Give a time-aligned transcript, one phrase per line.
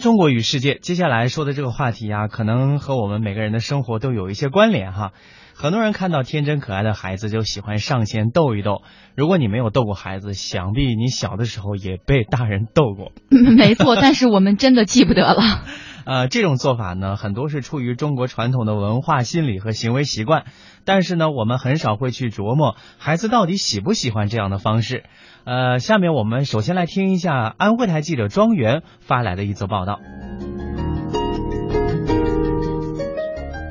[0.00, 5.12] 中国与世界，接下来说的这个话题啊，可能和我们每个人的生活都有一些关联哈。
[5.54, 8.82] 很多人看到天真可爱的孩子就喜欢上前逗一逗。
[9.16, 13.10] 如果你没有逗过孩子，想必你小的时候也被大人逗过。
[13.56, 15.64] 没错，但是我们真的记不得了。
[16.08, 20.46] 呃，这种做法呢，很多是出于中国传统的文化心理和行为习惯，
[20.86, 25.04] 但是呢，我们很少会去琢磨孩子到底喜不喜欢这样的方式。
[25.44, 30.00] 呃，下面我们首先来听一下安徽台记者庄园发来的一则报道。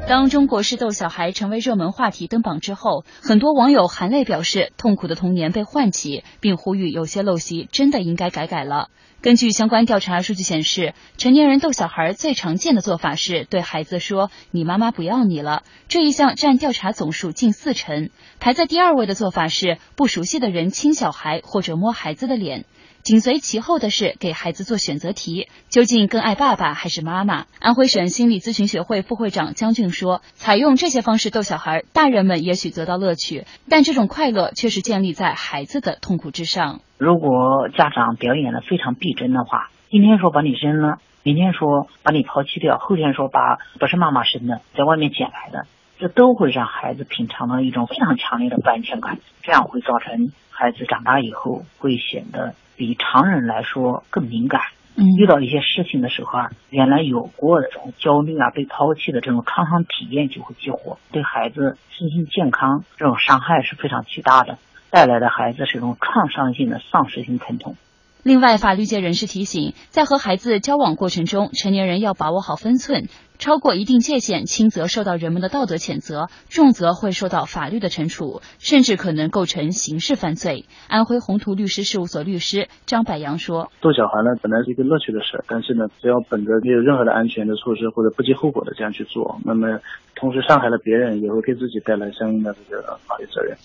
[0.07, 8.87] 当中国式逗小孩成为热门话题登榜之后，很多网友含泪表示痛苦的童年被唤起，并呼吁有些陋习真的应该改改了。
[9.19, 18.09] 根据相关调查数据显示，成年人逗小孩最常见的做法是对孩子说“你妈妈不要你了”，这一项占调查总数近四成。
[18.39, 22.63] 排在第二位的做法是不熟悉的人亲小孩或者摸孩子的脸。
[23.07, 27.45] 紧随其后的是给孩子做选择题，究竟更爱爸爸还是妈妈？
[27.57, 36.81] 安徽省心理咨询学会副会长江俊说：“采用这些方式逗小孩，大人们也许得到乐趣，但这种快乐却是建立在孩子的痛苦之上。
[36.97, 45.65] 如果家长表演的非常逼真的话，今天说把你扔了，明天说把你抛弃掉，后天说把不是妈妈生的，在外面捡来的，
[45.97, 54.61] 这都会让孩子品尝到一种非常强烈的不安全感，这样会造成孩子长大以后会显得。”比常人来说更敏感，
[54.95, 64.57] 嗯，遇到一些事情的时候啊，原来有过的这种焦虑啊、被抛弃的这种创伤体验就会激活，对孩子身心健康这种伤害是非常巨大的，
[64.91, 67.75] 带来的孩子是一种创伤性的丧失性疼痛。
[68.23, 73.07] 另外，法律界人士提醒，在和孩子交往过程中，成年人要把握好分寸。
[73.39, 80.65] 超过一定界限，轻则受到人们的道德谴责，重则会受到法律的惩处，甚至可能构成刑事犯罪。
[80.87, 89.79] 安徽宏图律师事务所律师张柏阳说：“逗小孩呢，本来是一个乐趣的事，但是呢，只要本着没有任何的安全的措施或者不计后果的这样去做，那么
[90.15, 93.57] 同时伤害了别人，也会给自己带来相应的这个法律责任。”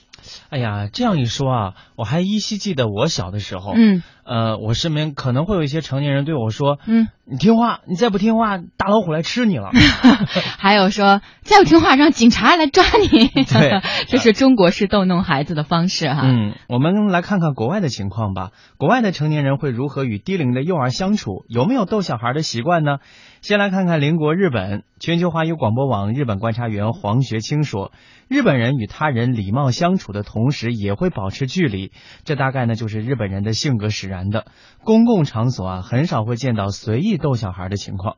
[0.50, 9.70] 哎呀，这样一说啊，我还依稀记得我小的时候，嗯，呃，我身边可能会有一些成年人对我说：“嗯，你听话，你再不听话，大老虎来吃你了。
[10.60, 13.28] ”还有说再不听话，让警察来抓你。
[13.48, 16.20] 对，这是中国式逗弄孩子的方式哈。
[16.24, 18.50] 嗯，我们来看看国外的情况吧。
[18.76, 21.46] 国外的成年人会如何与低龄的幼儿相处？
[21.48, 22.98] 有没有逗小孩的习惯呢？
[23.42, 24.84] 先来看看邻国日本。
[25.00, 27.90] 全球华语广播网日本观察员黄学清说，
[28.28, 31.90] 日本人与他人礼貌相处的同时，也会保持距离。
[32.22, 34.46] 这大概呢就是日本人的性格使然的。
[34.84, 38.16] 公共场所啊，很少会见到随意逗小孩的情况。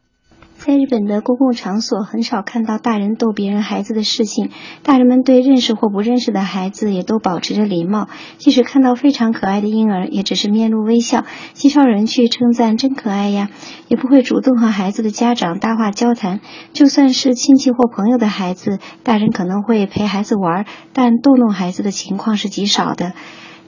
[0.57, 4.51] 在日本的公共场所，很少看到大人逗别人孩子的事情。
[4.83, 13.51] 大人们对认识或不认识的孩子也都保持着礼貌，即使看到非常可爱的婴儿，也只是面露微笑，极少人去称赞“真可爱呀”，
[13.89, 16.41] 也不会主动和孩子的家长搭话交谈。
[16.73, 23.13] 就算是亲戚或朋友的孩子，大人可能会陪孩子玩，但逗弄孩子的情况是极少的。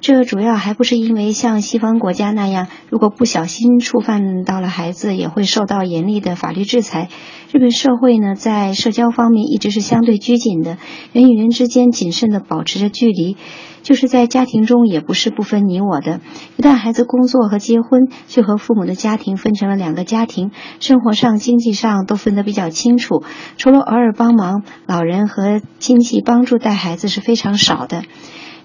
[0.01, 7.09] 这主要还不是因为像西方国家那样，如果不小心触犯到了孩子，也会受到严厉的法律制裁。
[7.51, 10.79] 日本社会呢，在社交方面一直是相对拘谨的，
[11.13, 13.37] 人与人之间谨慎的保持着距离，
[13.83, 16.21] 就是在家庭中也不是不分你我的。
[16.57, 23.25] 一旦孩子工作和结婚，就和父母的家庭分成了两个家庭，生活上、经济上都分得比较清楚。
[23.57, 28.03] 除了偶尔帮忙，老人和亲戚帮助带孩子是非常少的。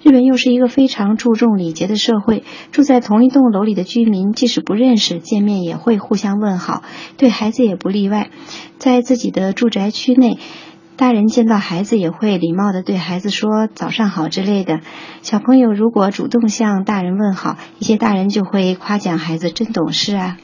[0.04, 6.82] 日本又是一个非常注重礼节的社会，住在同一栋楼里的居民，即使不认识，见面也会互相问好，
[7.18, 8.32] 对孩子也不例外。
[8.80, 10.40] 在自己的住宅区内，
[10.98, 14.80] 大人见到孩子也会礼貌的对孩子说“早上好”之类的。
[15.22, 20.38] 小朋友如果主动向大人问好，一些大人就会夸奖孩子真懂事啊。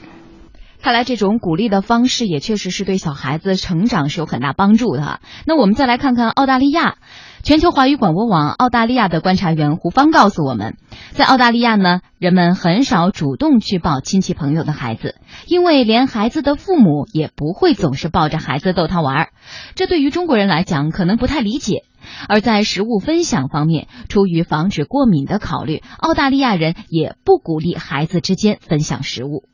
[0.80, 5.18] 看来这种鼓励的方式也确实是对小孩子成长是有很大帮助的。
[5.44, 6.94] 那我们再来看看澳大利亚。
[7.42, 10.76] 全球华语广播网澳大利亚的观察员胡芳告诉我们，
[11.12, 15.14] 在澳大利亚呢，人们很少主动去抱亲戚朋友的孩子，
[15.46, 19.28] 因为连孩子的父母也不会总是抱着孩子逗他玩儿。
[19.76, 21.84] 这对于中国人来讲可能不太理解。
[22.28, 29.44] 而在食物分享方面，出于防止过敏的考虑，澳大利亚人也不鼓励孩子之间分享食物。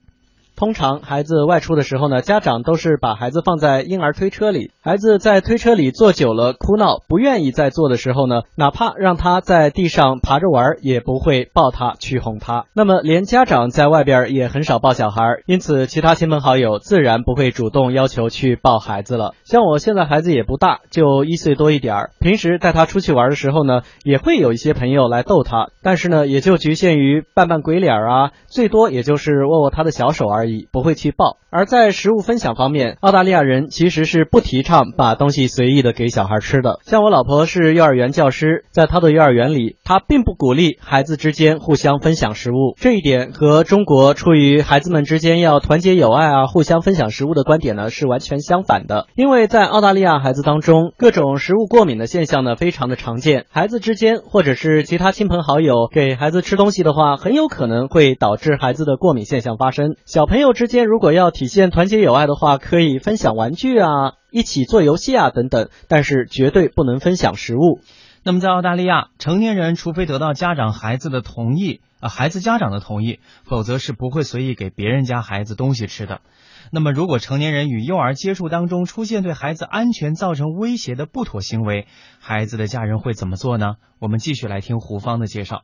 [0.57, 4.71] 通常孩子外出的时候呢，家长都是把孩子放在婴儿推车里。
[4.81, 12.67] 孩子在推车里坐久了，哭闹不愿意再坐的时候呢，哪怕让他在地上爬着玩，也不会抱他去哄他。
[12.73, 19.33] 那么连家长在外边也很少抱小孩，因此其他亲朋好友自然不会主动要求去抱孩子了。
[19.43, 30.44] 像我现在孩子也不大，就一岁多一点儿，平时带他出去玩的时候呢，也会有一些朋友来逗他，但是呢，也就局限于扮扮鬼脸啊，最多也就是握握他的小手而已。
[30.73, 31.39] 不会去抱。
[31.51, 36.81] 而在食物分享方面，澳大利亚人其实是不提倡把东西随意的给小孩吃的。
[36.83, 42.75] 像我老婆是幼儿园教师，在她的幼儿园里，她并不鼓励孩子之间互相分享食物。
[42.77, 49.07] 这一点和中国出于孩子们之间要团结友爱啊，互相分享食物的观点呢是完全相反的。
[49.15, 53.47] 因为在澳大利亚孩子当中，各种食物过敏的现象呢非常的常见。
[53.49, 59.95] 孩子之间或者是其他亲朋好友给孩子吃东西的话，很有可能会导致孩子的过敏现象发生。
[60.05, 67.79] 小朋朋友之间如果要体现团结友爱的话，可以分享玩具啊，一起做游戏啊等等，但是绝对不能分享食物。
[68.25, 76.21] 那么在澳大利亚，成年人除非得到家长孩子的同意啊，孩子家长的同意，否则是不会随意给别人家孩子东西吃的。
[76.73, 81.87] 那么如果成年人与幼儿接触当中出现对孩子安全造成威胁的不妥行为，
[82.19, 83.77] 孩子的家人会怎么做呢？
[84.01, 85.63] 我们继续来听胡芳的介绍。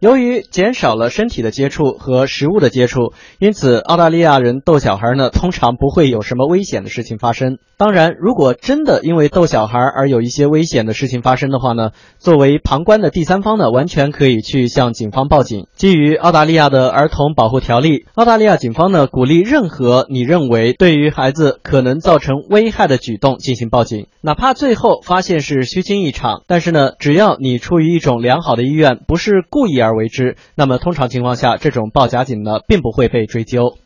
[0.00, 7.58] 由于减少了身体的接触和食物的接触，因此澳大利亚人逗小孩呢，通常不会有什么危险的事情发生。
[7.78, 15.66] 当然，如果真的因为逗小孩而有一些危险的事情发生的话呢，作为旁观的第三方呢，完全可以去向警方报警。
[15.74, 33.78] 基于澳大利亚的儿童保护条例，澳大利亚警方呢鼓励任何你认为对于孩子可能造成危害的举动进行报警，哪怕最后发现是虚惊一场，但是呢，只要你出于一种良好的意愿，不是故意而为之，那么通常情况下，这种报假警呢，并不会被追究。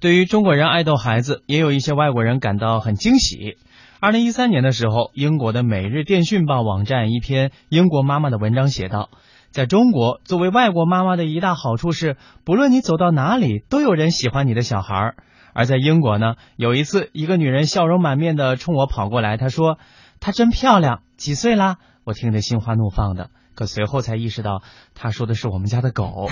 [0.00, 3.56] 对于中国人爱逗孩子，也有一些外国人感到很惊喜。
[4.00, 9.10] 二零一三年的时候，英国的《每日电讯报》网站一篇英国妈妈的文章写道，
[9.50, 15.14] 在中国，作为外国妈妈的一大好处是，不论你走到哪里，都有人喜欢你的小孩。
[15.52, 19.78] 而在英国呢，有一次，一个女人笑容满面的冲我跑过来，她说
[20.18, 23.28] ：“她真漂亮，几岁啦？”我听得心花怒放的。
[23.54, 24.62] 可随后才意识到，
[24.94, 26.28] 他说的是我们家的狗。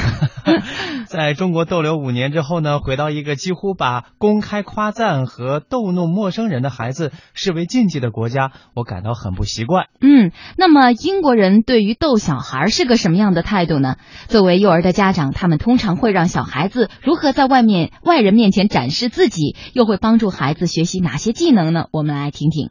[1.06, 9.86] 在中国逗留五年之后呢，回到一个几乎把公开夸赞和逗弄陌生人的孩子视为禁忌的国家，我感到很不习惯。
[10.00, 13.96] 嗯，那么英国人对于逗小孩是个什么样的态度呢？
[14.28, 21.86] 作为幼儿的家长，他们通常会让小孩子如何在外面外人面前展示自己，又会帮助孩子学习哪些技能呢？
[21.92, 22.70] 我们来听听。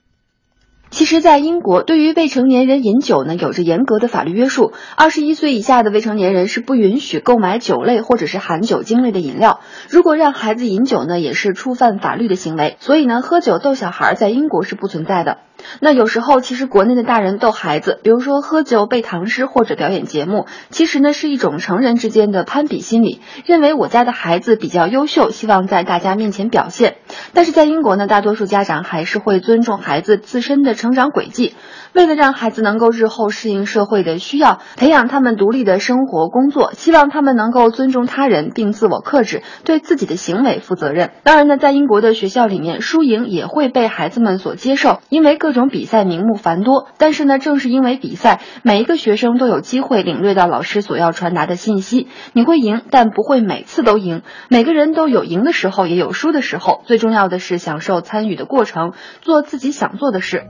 [0.89, 4.73] 其实，在英国，对于未成年人饮酒呢，有着严格的法律约束。
[4.95, 9.59] 二十一岁以下的未成年人是不允许购买酒类或者是含酒精类的饮料。
[9.89, 12.77] 如果让孩子饮酒呢，也是触犯法律的行为。
[12.79, 15.37] 所以呢，喝酒逗小孩在英国是不存在的。
[15.79, 26.97] 那有时候，其实国内的大人逗孩子，比如说喝酒、背唐诗或者表演节目，其实呢是一种成人之间的攀比心理，认为我家的孩子比较优秀，希望在大家面前表现。
[27.33, 31.55] 但是在英国呢，大多数家长还是会尊重孩子自身的成长轨迹。
[31.93, 41.11] 为了让孩子能够日后适应社会的需要，培养他们独立的生活工作，希望他们能够尊重他人并自我克制，对自己的行为负责任。
[41.23, 46.89] 当然呢，在英国的学校里面，输赢也会被孩子们所接受，因为各各种比赛名目繁多。
[46.97, 52.09] 但是呢，正是因为比赛，每一个学生都有机会领略到老师所要传达的信息。
[52.33, 54.23] 你会赢，但不会每次都赢。
[54.49, 56.81] 每个人都有赢的时候，也有输的时候。
[56.85, 60.43] 最重要的是享受参与的过程，做自己想做的事。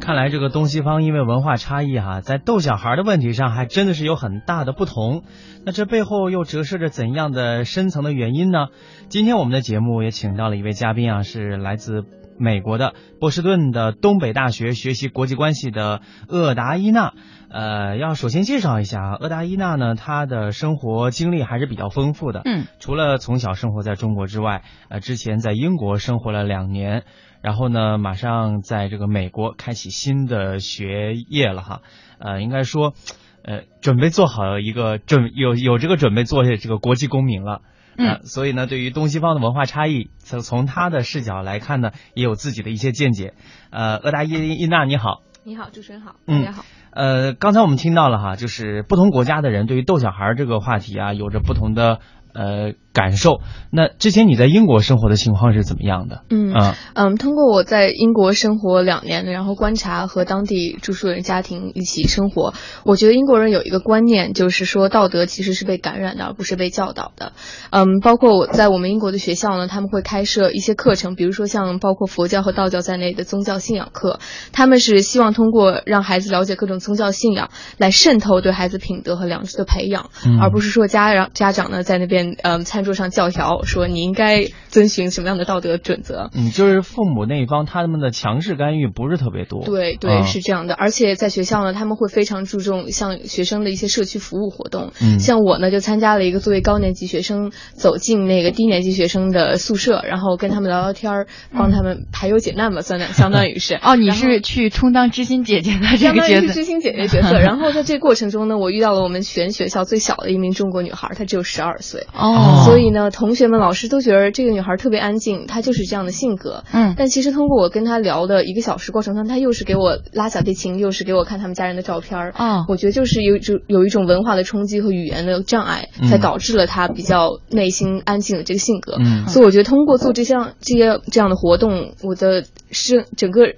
[0.00, 5.22] 看来这个东西方因为文化差异哈，在逗小孩的问题上还真的是有很大的不同。
[5.64, 8.66] 那这背后又折射着怎样的深层的原因呢？
[9.08, 12.02] 今天我们的节目也请到了一位嘉宾啊，是来自
[12.38, 17.12] 美国的波士顿的东北大学学习国际关系的厄达伊娜。
[17.50, 22.42] 呃，要首先介绍一下厄达伊娜呢，她的生活经历还是比较丰富的。
[22.44, 27.04] 嗯，除了从小生活在中国之外，呃，之前在英国生活了两年。
[27.42, 31.82] 然后呢，马上在这个美国开启新的学业了哈，
[32.18, 32.94] 呃，应该说，
[33.42, 37.60] 呃，准备做好一个准有有这个准备做这个国际公民了。
[37.96, 43.34] 嗯，所以呢，对于东西方的文化差异，从从他的视角来看呢，也有自己的一些见解。
[43.70, 46.64] 呃，鄂达伊伊娜你好，你好，主持人好，大家好。
[46.90, 52.00] 呃，刚才我们听到了哈，就是不同国家的人对于逗小孩这个话题啊，有着不同的。
[52.34, 53.40] 呃，感受。
[53.70, 56.22] 那之前你在英国生活的情况是怎么样的？
[56.30, 56.52] 嗯
[56.94, 67.32] 嗯，通过我在英国生活两年，然后观察和当地住宿人家庭一起生活，我觉得英国人有一个观念，就是说道德其实是被感染的，而不是被教导的。
[67.70, 74.18] 嗯，包括我在我们英国的学校呢，他们会开设一些课程，比如说像包括佛教和道教在内的宗教信仰课，
[74.52, 80.10] 他们是希望通过让孩子了解各种宗教信仰，来渗透对孩子品德和良知的培养，
[80.40, 82.23] 而不是说家长家长呢在那边。
[82.42, 86.30] 嗯，餐桌上教条说你应该遵循什么样的道德准则？
[86.34, 89.64] 嗯，就是父母那一方他们的强势干预不是特别多。
[89.64, 90.74] 对对，是这样的。
[90.74, 94.92] 而且在学校呢，他们会非常注重像学生的一些社区服务活动。
[95.00, 103.74] 嗯，像我呢，就参加了一个作为高年级学生走进那个低年级学生的宿舍，然后跟他们聊聊天儿，帮他们排忧解难吧，算相当于是。
[103.82, 106.52] 哦，你是去充当知心姐姐的这个角色。
[106.52, 107.38] 知心姐姐角色。
[107.44, 112.06] 然后在这过程中呢，我遇到了我们全学校最小的一名中国女孩，她只有十二岁。
[112.16, 116.64] 哦，所以呢，同学们、老师都觉得这个女孩特别安静，她就是这样的性格。
[116.72, 122.32] 嗯，但其实通过我跟她聊的一个小时过程中，她又是给我拉小提琴，又是给我看他们家人的照片儿。
[122.36, 128.96] 啊，我觉得就是有就有一种文化的冲击和语言的障碍，才导致了她比较内心安静的这个性格。
[129.00, 133.54] 嗯，所以我觉得通过做这项这些这样的活动，我的是整个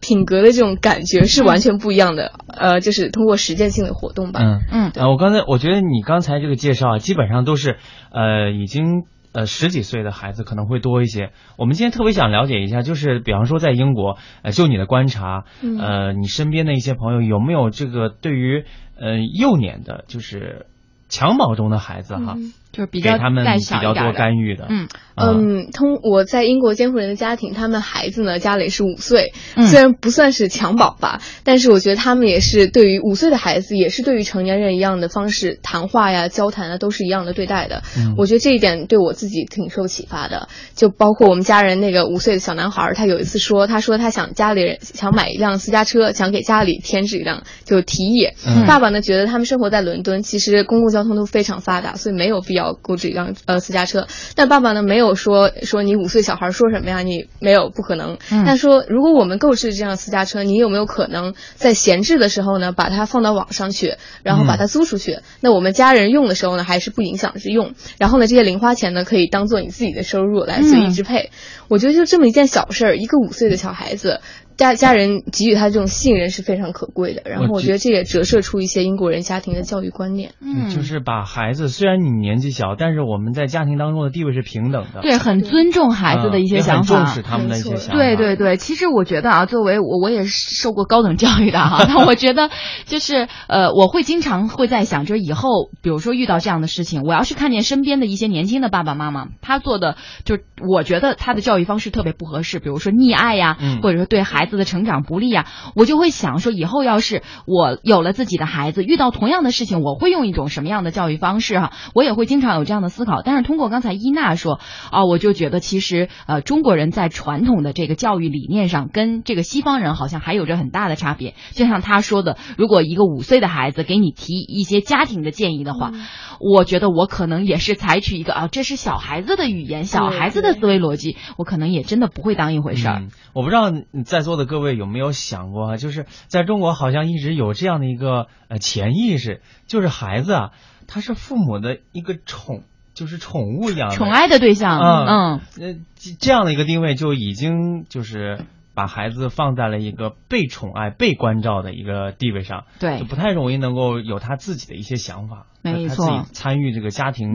[0.00, 2.32] 品格的这种感觉是完全不一样的。
[2.48, 4.40] 呃，就是通过实践性的活动吧。
[4.42, 7.76] 嗯嗯，呃，我刚才我觉得你刚才这个介绍啊，基本上都是。
[8.14, 11.30] 呃，已经呃十几岁的孩子可能会多一些。
[11.56, 15.44] 我们今天特别想了解一下，就是比方说在英国，呃，就你的观察，
[15.80, 18.66] 呃，你身边的一些朋友有没有这个对于
[19.00, 20.66] 呃幼年的，就是
[21.08, 22.36] 襁褓中的孩子哈。
[22.72, 29.34] 就是比较他们比较多干预的，嗯嗯，通我在英国监护人的家庭，他们孩子呢家里是五岁，
[29.66, 37.82] 虽然不算是襁褓吧，但是我觉得他们也是对于五岁的孩子，也是对于成年人一样的方式谈话呀、交谈啊，都是一样的对待的。
[38.16, 40.48] 我觉得这一点对我自己挺受启发的。
[40.74, 48.28] 就包括我们家人那个五岁的小男孩，他有一次说，他说他想家里人想买一辆私家车，想给家里添置一辆，就提议。
[48.66, 52.61] 爸爸呢觉得他们生活在伦敦，其实公共交通都非常发达，所以没有必要。
[52.62, 57.00] 要购置一辆呃私家车，但爸爸呢没有说说你五岁小孩说什么呀？
[57.02, 58.18] 你没有不可能。
[58.46, 65.18] 但说如果我们购置这辆私家车，你有没有可能在闲置的时候呢，把它放到网上去，然后把它租出去？
[65.40, 67.74] 那我们家人用的时候呢，还是不影响着用。
[67.98, 71.30] 然后呢，这些零花钱呢，可以当做你自己的收入来随意支配。
[71.68, 74.20] 我觉得就这么一件小事儿，一个五岁的小孩子。
[74.62, 80.32] 家家人给予他这种信任是非常可贵的，然后我觉得这也折射出一些英国人家庭的教育观念。
[80.40, 85.02] 嗯，就是把孩子，虽然你年纪小，但是我们在家庭当中的地位是平等的。
[85.02, 87.92] 对，很尊重孩子的一些想法，重视他们的一些想法。
[87.94, 92.48] 对对对，其实我觉得啊，作为我我也受过高等教育的哈， 那我觉得
[92.84, 104.51] 就是呃，我会经常会在想，就是以后比如说遇到这样的事情，我要是看见身边的一些年轻的爸爸妈妈，他做的就我觉得他的教育方式特别不合适，比如说溺爱呀，或者说对孩子。
[104.56, 111.72] 的成长不利啊，我就会想说，以后要是我有了自己的孩子，遇到同样的事情，我会用一种什么样的教育方式哈？
[111.94, 113.22] 我也会经常有这样的思考。
[113.24, 121.34] 但是通过刚才伊娜说啊，我就觉得其实呃，中国人在传统的这个教育理念上，跟这个西方人好像还有着很大的差别。
[121.52, 125.92] 就像他说的，如果一个五岁的孩子给你提一些家庭的建议的话，
[126.38, 133.02] 我觉得我可能也是采取一个啊，这是小孩子的语言，小孩子的思维逻辑，我可能也真的不会当一回事儿。
[133.32, 134.41] 我不知道你在座的。
[134.44, 135.76] 各位有没有想过啊？
[135.76, 140.50] 就是在中国好像一直有这样的一个呃潜意识，就是孩子啊，
[140.86, 142.62] 他是父母的一个宠，
[142.94, 144.78] 就是宠物一样宠爱的对象。
[144.78, 145.80] 嗯嗯，呃，
[146.18, 148.44] 这样的一个定位就已经就是
[148.74, 155.46] 把孩子放在了一个被宠爱、被关照的一个地位上，对，就不太容易能够有他自己的一些想法。
[155.62, 157.34] 没错，他自己参与这个家庭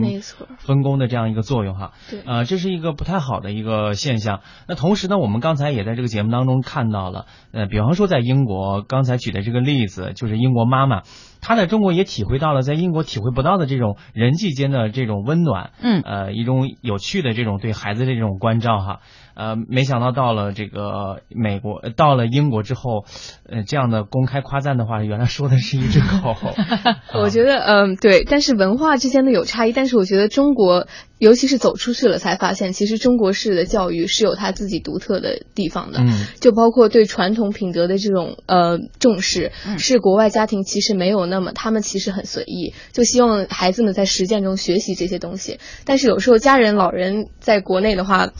[0.58, 4.40] 分工的这样一个作用哈，对，呃，这是一个不太好的一个现象。
[4.68, 11.02] 那同时呢，我们刚才也在这个节目当中看到了，呃，比方说在英国，刚才举的这个例子，就是英国妈妈，
[11.40, 19.00] 她在中国也体会到了在英国体会不到的这种人际间的这种温暖，嗯，呃，一种有趣的这种对孩子的这种关照哈，
[19.34, 23.04] 呃，没想到到了这个美国，到了英国之后，
[23.48, 26.34] 呃，这样的公开夸赞的话，原来说的是一只狗。
[27.14, 28.17] 我觉得，嗯，对。
[28.26, 30.86] 但是文化之间的有差异，但是我觉得中国
[31.18, 35.98] 尤其是走出去了，才发现其实中国式的教育是有它自己独特的地方的。
[36.00, 45.58] 嗯，就包括对传统品德的这种呃重视，是国外家庭其实没有那么，他们其实很随意，就希望孩子们在实践中学习这些东西。
[45.84, 48.30] 但是有时候家人老人在国内的话。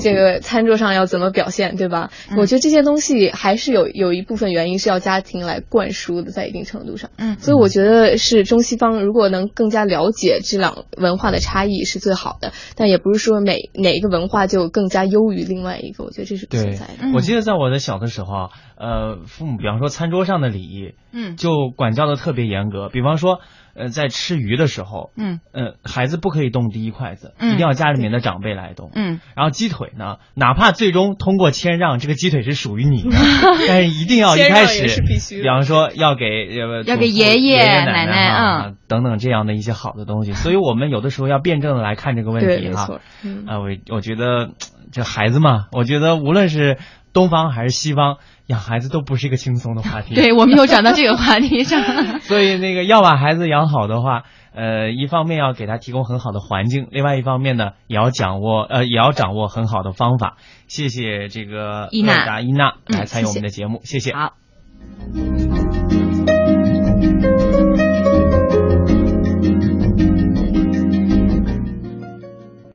[0.00, 2.12] 这个餐桌上要怎么表现，对吧？
[2.38, 7.10] 我觉得这些东西还是有有一部分原因是要家庭来灌输的，在一定程度上。
[7.16, 16.04] 嗯，所以我觉得是中西方如果能更加了解这两文化的差异是最好的，但也不是说每哪一个文化就更加优于另外一个。
[16.04, 17.12] 我觉得这是不存在的。
[17.14, 22.88] 我记得在我的小的时候，呃，父母比方说餐桌上的礼仪，嗯，就管教的特别严格。
[22.88, 23.40] 比方说。
[23.80, 33.10] 呃，在吃鱼的时候，嗯，呃，孩子不可以动第一筷子，嗯，一定要家里面的长辈来动，嗯，然后鸡腿呢，哪怕最终通过谦让，这个鸡腿是属于你的，
[33.66, 35.02] 但是一定要一开始，
[35.40, 36.24] 比方说要给
[36.60, 43.00] 呃要给爷爷奶奶啊等等这样的一些好的东西，所以我们有的时候要辩证的来看这个问题哈，
[43.46, 44.50] 啊，我我觉得
[44.92, 46.78] 这孩子嘛，我觉得无论是
[47.12, 48.16] 东方还是西方。
[48.46, 51.80] 养孩子都不是一个轻松的话题， 对我们又转到这个话题上。
[52.18, 60.36] 所以那个要把孩子养好的话，呃，一方面要给他提供很好的环境，另外一方面呢，也要掌握呃，也要掌握很好的方法。
[60.66, 64.12] 谢谢这个伊娜达伊娜来参与我们的节目，谢谢。
[64.12, 64.32] 好。